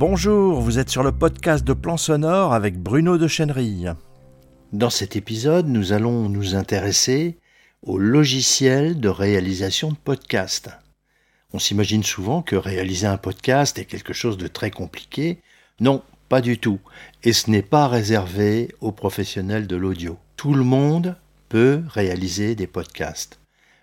[0.00, 3.92] Bonjour, vous êtes sur le podcast de Plan Sonore avec Bruno de Chenerille.
[4.72, 7.36] Dans cet épisode, nous allons nous intéresser
[7.82, 10.70] au logiciel de réalisation de podcast.
[11.52, 15.42] On s'imagine souvent que réaliser un podcast est quelque chose de très compliqué.
[15.80, 16.80] Non, pas du tout.
[17.22, 20.16] Et ce n'est pas réservé aux professionnels de l'audio.
[20.36, 21.14] Tout le monde
[21.50, 23.38] peut réaliser des podcasts.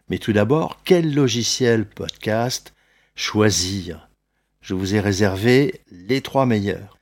[0.10, 2.74] Mais tout d'abord, quel logiciel podcast
[3.14, 4.07] choisir?
[4.68, 6.98] Je vous ai réservé les trois meilleurs.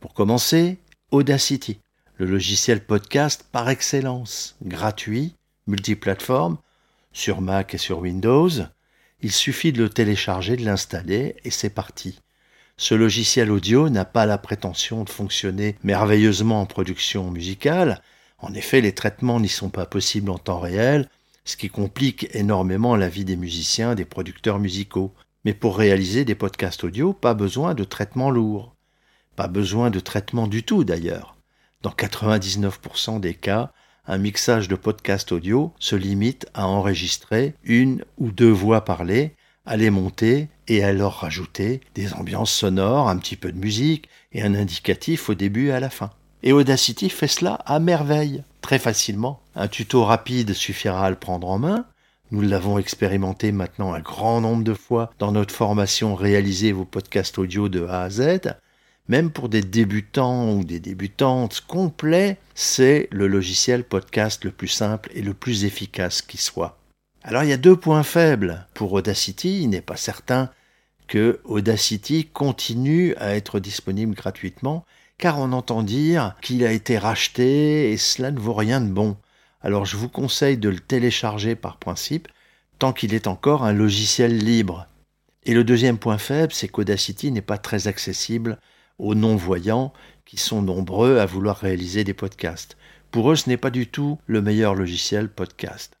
[0.00, 0.78] Pour commencer,
[1.12, 1.78] Audacity,
[2.16, 5.36] le logiciel podcast par excellence, gratuit,
[5.68, 6.58] multiplateforme,
[7.12, 8.50] sur Mac et sur Windows.
[9.20, 12.18] Il suffit de le télécharger, de l'installer et c'est parti.
[12.78, 18.02] Ce logiciel audio n'a pas la prétention de fonctionner merveilleusement en production musicale.
[18.38, 21.08] En effet, les traitements n'y sont pas possibles en temps réel,
[21.44, 25.14] ce qui complique énormément la vie des musiciens, des producteurs musicaux.
[25.44, 28.74] Mais pour réaliser des podcasts audio, pas besoin de traitement lourd.
[29.36, 31.36] Pas besoin de traitement du tout d'ailleurs.
[31.82, 33.70] Dans 99% des cas,
[34.06, 39.34] un mixage de podcast audio se limite à enregistrer une ou deux voix parlées,
[39.66, 44.08] à les monter et à leur rajouter des ambiances sonores, un petit peu de musique
[44.32, 46.10] et un indicatif au début et à la fin.
[46.42, 49.40] Et Audacity fait cela à merveille, très facilement.
[49.54, 51.86] Un tuto rapide suffira à le prendre en main,
[52.30, 57.38] nous l'avons expérimenté maintenant un grand nombre de fois dans notre formation Réaliser vos podcasts
[57.38, 58.54] audio de A à Z.
[59.08, 65.10] Même pour des débutants ou des débutantes complets, c'est le logiciel podcast le plus simple
[65.14, 66.78] et le plus efficace qui soit.
[67.22, 69.62] Alors il y a deux points faibles pour Audacity.
[69.62, 70.50] Il n'est pas certain
[71.06, 74.86] que Audacity continue à être disponible gratuitement,
[75.18, 79.16] car on entend dire qu'il a été racheté et cela ne vaut rien de bon
[79.64, 82.28] alors je vous conseille de le télécharger par principe
[82.78, 84.86] tant qu'il est encore un logiciel libre.
[85.46, 88.58] Et le deuxième point faible, c'est qu'Audacity n'est pas très accessible
[88.98, 89.92] aux non-voyants
[90.26, 92.76] qui sont nombreux à vouloir réaliser des podcasts.
[93.10, 95.96] Pour eux, ce n'est pas du tout le meilleur logiciel podcast.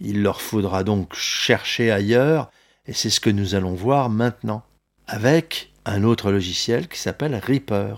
[0.00, 2.50] Il leur faudra donc chercher ailleurs,
[2.86, 4.64] et c'est ce que nous allons voir maintenant,
[5.06, 7.94] avec un autre logiciel qui s'appelle Reaper.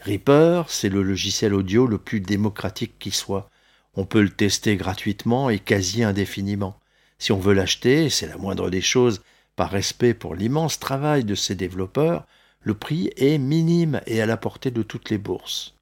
[0.00, 3.50] Reaper, c'est le logiciel audio le plus démocratique qui soit.
[3.96, 6.78] On peut le tester gratuitement et quasi indéfiniment.
[7.18, 9.22] Si on veut l'acheter, c'est la moindre des choses,
[9.56, 12.26] par respect pour l'immense travail de ses développeurs,
[12.60, 15.74] le prix est minime et à la portée de toutes les bourses.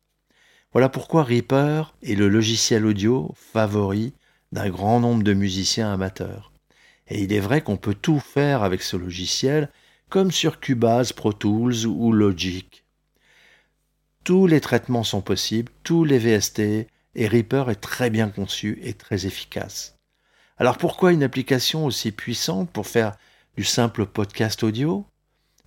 [0.73, 4.13] Voilà pourquoi Reaper est le logiciel audio favori
[4.53, 6.53] d'un grand nombre de musiciens amateurs.
[7.09, 9.71] Et il est vrai qu'on peut tout faire avec ce logiciel,
[10.09, 12.85] comme sur Cubase, Pro Tools ou Logic.
[14.25, 18.95] Tous les traitements sont possibles, tous les VST, et Reaper est très bien conçu et
[18.95, 19.97] très efficace.
[20.59, 23.17] Alors pourquoi une application aussi puissante pour faire
[23.57, 25.07] du simple podcast audio?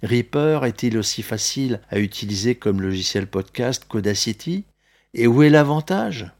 [0.03, 4.65] Reaper est-il aussi facile à utiliser comme logiciel podcast qu'Audacity?
[5.13, 6.31] Et où est l'avantage?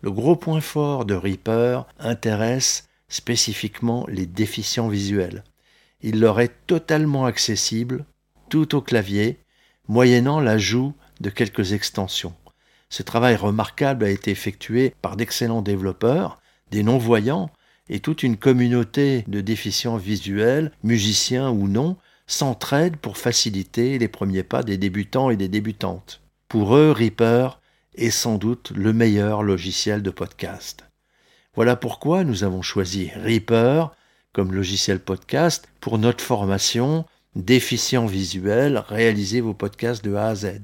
[0.00, 5.44] Le gros point fort de Reaper intéresse spécifiquement les déficients visuels.
[6.00, 8.04] Il leur est totalement accessible,
[8.48, 9.38] tout au clavier,
[9.88, 12.34] moyennant l'ajout de quelques extensions.
[12.92, 17.48] Ce travail remarquable a été effectué par d'excellents développeurs, des non-voyants
[17.88, 24.42] et toute une communauté de déficients visuels, musiciens ou non, s'entraident pour faciliter les premiers
[24.42, 26.20] pas des débutants et des débutantes.
[26.48, 27.58] Pour eux, Reaper
[27.94, 30.84] est sans doute le meilleur logiciel de podcast.
[31.54, 33.86] Voilà pourquoi nous avons choisi Reaper
[34.34, 40.60] comme logiciel podcast pour notre formation Déficients visuels, réalisez vos podcasts de A à Z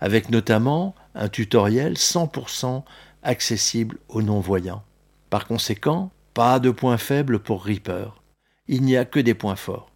[0.00, 2.82] avec notamment un tutoriel 100%
[3.22, 4.84] accessible aux non-voyants.
[5.28, 8.22] Par conséquent, pas de points faibles pour Reaper.
[8.68, 9.90] Il n'y a que des points forts.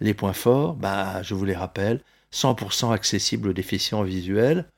[0.00, 2.02] Les points forts, bah, je vous les rappelle,
[2.32, 4.68] 100% accessible aux déficients visuels,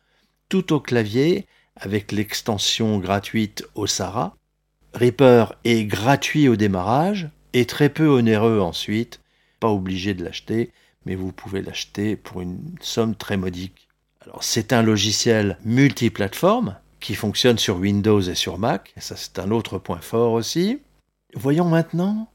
[0.48, 1.46] tout au clavier
[1.76, 4.36] avec l'extension gratuite Osara.
[4.94, 9.20] Reaper est gratuit au démarrage et très peu onéreux ensuite.
[9.60, 10.72] Pas obligé de l'acheter,
[11.04, 13.90] mais vous pouvez l'acheter pour une somme très modique.
[14.40, 19.50] C'est un logiciel multiplateforme qui fonctionne sur Windows et sur Mac, et ça c'est un
[19.50, 20.80] autre point fort aussi.
[21.34, 22.30] Voyons maintenant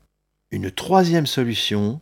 [0.52, 2.02] une troisième solution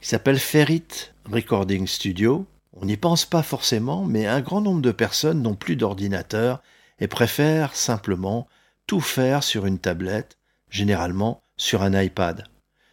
[0.00, 2.46] qui s'appelle Ferrit Recording Studio.
[2.74, 6.62] On n'y pense pas forcément, mais un grand nombre de personnes n'ont plus d'ordinateur
[7.00, 8.46] et préfèrent simplement
[8.86, 10.38] tout faire sur une tablette,
[10.70, 12.44] généralement sur un iPad.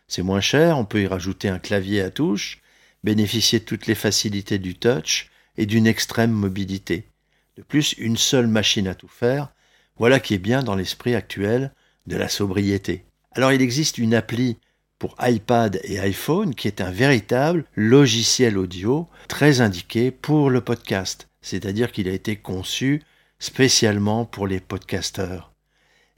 [0.08, 2.62] C'est moins cher, on peut y rajouter un clavier à touche,
[3.04, 7.08] bénéficier de toutes les facilités du touch et d'une extrême mobilité.
[7.58, 9.50] De plus, une seule machine à tout faire,
[9.98, 11.74] voilà qui est bien dans l'esprit actuel
[12.08, 13.06] de la sobriété.
[13.34, 14.58] Alors il existe une appli
[15.00, 21.28] pour iPad et iPhone qui est un véritable logiciel audio très indiqué pour le podcast,
[21.42, 23.02] c'est-à-dire qu'il a été conçu
[23.40, 25.52] spécialement pour les podcasteurs.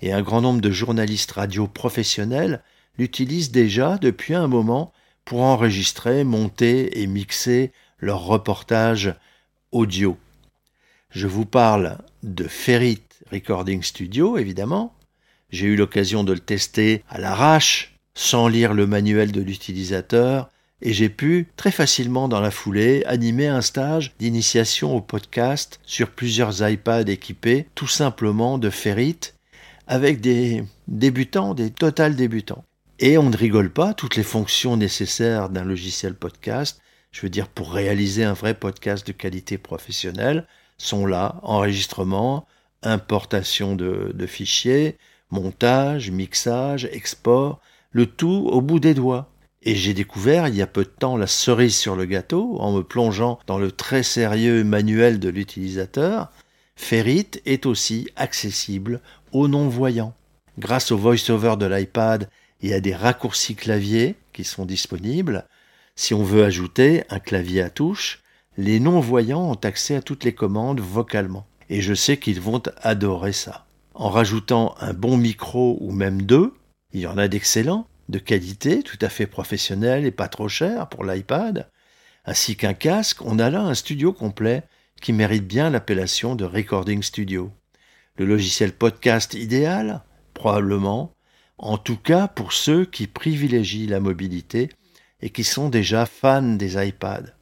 [0.02, 2.62] Et un grand nombre de journalistes radio professionnels
[2.98, 4.92] l'utilisent déjà depuis un moment
[5.24, 9.16] pour enregistrer, monter et mixer leurs reportages
[9.72, 10.18] audio.
[11.10, 14.96] Je vous parle de Ferrit Recording Studio, évidemment.
[15.50, 20.50] J'ai eu l'occasion de le tester à l'arrache, sans lire le manuel de l'utilisateur,
[20.82, 26.10] et j'ai pu très facilement dans la foulée animer un stage d'initiation au podcast sur
[26.10, 29.34] plusieurs iPads équipés tout simplement de Ferrit
[29.88, 32.66] avec des débutants, des total débutants.
[33.00, 36.82] Et on ne rigole pas, toutes les fonctions nécessaires d'un logiciel podcast,
[37.14, 42.48] je veux dire pour réaliser un vrai podcast de qualité professionnelle, sont là, enregistrement,
[42.82, 44.98] importation de, fichiers,
[45.30, 47.62] montage, mixage, export,
[47.92, 49.30] le tout au bout des doigts.
[49.62, 52.74] Et j'ai découvert il y a peu de temps la cerise sur le gâteau en
[52.74, 56.32] me plongeant dans le très sérieux manuel de l'utilisateur.
[56.76, 59.00] Ferrit est aussi accessible
[59.32, 60.16] aux non-voyants.
[60.58, 62.30] Grâce au voice-over de l'iPad
[62.62, 65.46] et à des raccourcis clavier qui sont disponibles,
[65.96, 68.22] si on veut ajouter un clavier à touche,
[68.58, 71.46] les non-voyants ont accès à toutes les commandes vocalement.
[71.70, 73.66] Et je sais qu'ils vont adorer ça.
[73.94, 76.54] En rajoutant un bon micro ou même deux,
[76.92, 80.90] il y en a d'excellents, de qualité, tout à fait professionnel et pas trop cher
[80.90, 81.70] pour l'iPad,
[82.26, 84.64] ainsi qu'un casque, on a là un studio complet
[85.02, 87.52] qui mérite bien l'appellation de Recording Studio.
[88.18, 90.04] Le logiciel podcast idéal?
[90.34, 91.14] Probablement,
[91.58, 94.70] en tout cas pour ceux qui privilégient la mobilité
[95.24, 97.34] et qui sont déjà fans des iPads.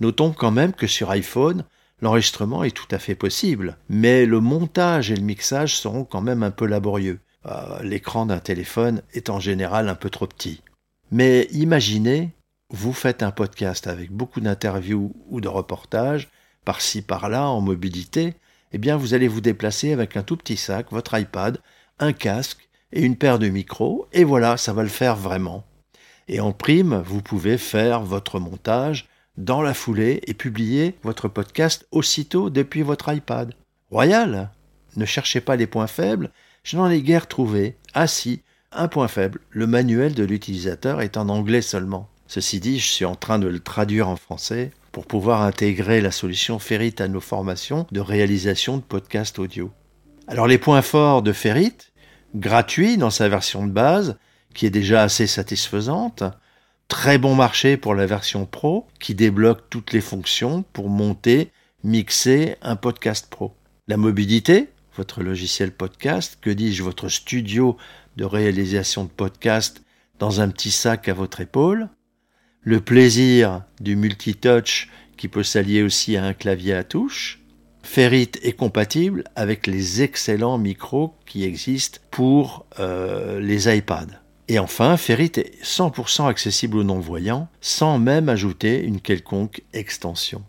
[0.00, 1.64] Notons quand même que sur iPhone,
[2.02, 6.42] l'enregistrement est tout à fait possible, mais le montage et le mixage seront quand même
[6.42, 7.20] un peu laborieux.
[7.46, 10.62] Euh, l'écran d'un téléphone est en général un peu trop petit.
[11.12, 12.30] Mais imaginez,
[12.70, 16.28] vous faites un podcast avec beaucoup d'interviews ou de reportages,
[16.64, 18.34] par-ci par-là en mobilité,
[18.72, 21.58] eh bien vous allez vous déplacer avec un tout petit sac, votre iPad,
[22.00, 25.64] un casque et une paire de micros, et voilà, ça va le faire vraiment.
[26.32, 31.88] Et en prime, vous pouvez faire votre montage dans la foulée et publier votre podcast
[31.90, 33.52] aussitôt depuis votre iPad.
[33.90, 34.52] Royal
[34.94, 36.30] Ne cherchez pas les points faibles,
[36.62, 37.76] je n'en ai guère trouvé.
[37.94, 42.08] Ah si, un point faible, le manuel de l'utilisateur est en anglais seulement.
[42.28, 46.12] Ceci dit, je suis en train de le traduire en français pour pouvoir intégrer la
[46.12, 49.72] solution Ferrit à nos formations de réalisation de podcasts audio.
[50.28, 51.74] Alors les points forts de Ferrit,
[52.36, 54.16] gratuit dans sa version de base,
[54.54, 56.24] qui est déjà assez satisfaisante,
[56.88, 61.50] très bon marché pour la version pro, qui débloque toutes les fonctions pour monter,
[61.84, 63.54] mixer un podcast pro.
[63.88, 67.76] La mobilité, votre logiciel podcast, que dis-je, votre studio
[68.16, 69.82] de réalisation de podcast
[70.18, 71.88] dans un petit sac à votre épaule,
[72.62, 77.40] le plaisir du multitouch qui peut s'allier aussi à un clavier à touche.
[77.82, 84.20] Ferrit est compatible avec les excellents micros qui existent pour euh, les iPads.
[84.52, 90.42] Et enfin, Ferrit est 100% accessible aux non-voyants sans même ajouter une quelconque extension.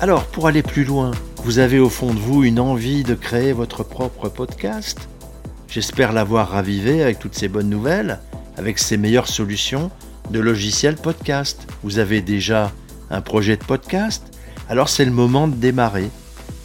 [0.00, 1.12] Alors, pour aller plus loin,
[1.44, 5.08] vous avez au fond de vous une envie de créer votre propre podcast?
[5.66, 8.20] J'espère l'avoir ravivé avec toutes ces bonnes nouvelles,
[8.58, 9.90] avec ces meilleures solutions
[10.28, 11.66] de logiciels podcast.
[11.82, 12.70] Vous avez déjà
[13.08, 14.24] un projet de podcast?
[14.68, 16.10] Alors c'est le moment de démarrer.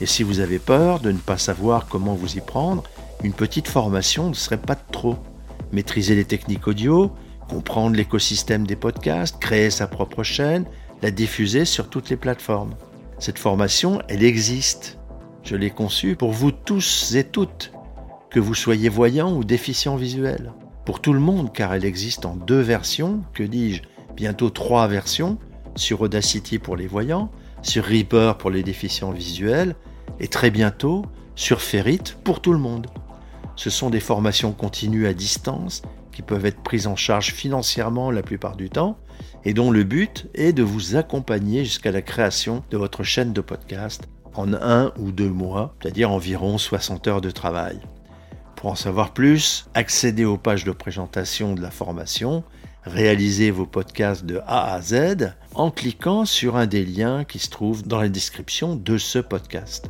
[0.01, 2.83] Et si vous avez peur de ne pas savoir comment vous y prendre,
[3.23, 5.17] une petite formation ne serait pas trop.
[5.71, 7.11] Maîtriser les techniques audio,
[7.49, 10.65] comprendre l'écosystème des podcasts, créer sa propre chaîne,
[11.01, 12.75] la diffuser sur toutes les plateformes.
[13.19, 14.97] Cette formation, elle existe.
[15.43, 17.71] Je l'ai conçue pour vous tous et toutes,
[18.29, 20.53] que vous soyez voyants ou déficients visuels.
[20.85, 23.81] Pour tout le monde, car elle existe en deux versions, que dis-je,
[24.15, 25.37] bientôt trois versions,
[25.75, 27.29] sur Audacity pour les voyants,
[27.61, 29.75] sur Reaper pour les déficients visuels,
[30.19, 32.87] et très bientôt sur Ferrit pour tout le monde.
[33.59, 35.81] Ce sont des formations continues à distance
[36.13, 38.97] qui peuvent être prises en charge financièrement la plupart du temps
[39.43, 43.41] et dont le but est de vous accompagner jusqu'à la création de votre chaîne de
[43.41, 47.81] podcast en un ou deux mois, c'est-à-dire environ 60 heures de travail.
[48.55, 52.45] Pour en savoir plus, accédez aux pages de présentation de la formation,
[52.85, 57.49] réalisez vos podcasts de A à Z en cliquant sur un des liens qui se
[57.49, 59.89] trouve dans la description de ce podcast.